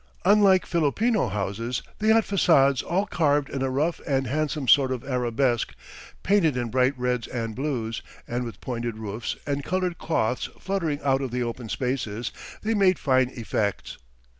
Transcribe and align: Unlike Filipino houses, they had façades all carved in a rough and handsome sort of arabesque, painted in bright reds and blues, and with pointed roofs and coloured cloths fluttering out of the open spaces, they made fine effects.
Unlike 0.25 0.65
Filipino 0.65 1.27
houses, 1.27 1.83
they 1.99 2.07
had 2.07 2.23
façades 2.23 2.83
all 2.83 3.05
carved 3.05 3.51
in 3.51 3.61
a 3.61 3.69
rough 3.69 4.01
and 4.07 4.25
handsome 4.25 4.67
sort 4.67 4.91
of 4.91 5.03
arabesque, 5.03 5.75
painted 6.23 6.57
in 6.57 6.71
bright 6.71 6.97
reds 6.97 7.27
and 7.27 7.53
blues, 7.55 8.01
and 8.27 8.43
with 8.43 8.59
pointed 8.61 8.97
roofs 8.97 9.35
and 9.45 9.63
coloured 9.63 9.99
cloths 9.99 10.45
fluttering 10.59 10.99
out 11.03 11.21
of 11.21 11.29
the 11.29 11.43
open 11.43 11.69
spaces, 11.69 12.31
they 12.63 12.73
made 12.73 12.97
fine 12.97 13.29
effects. 13.29 13.99